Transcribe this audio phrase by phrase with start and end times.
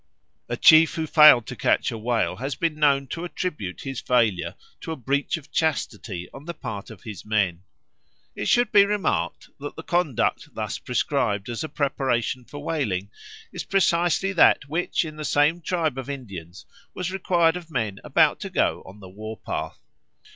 [0.49, 4.55] A chief who failed to catch a whale has been known to attribute his failure
[4.79, 7.61] to a breach of chastity on the part of his men.
[8.35, 13.11] It should be remarked that the conduct thus prescribed as a preparation for whaling
[13.53, 16.65] is precisely that which in the same tribe of Indians
[16.95, 19.77] was required of men about to go on the war path.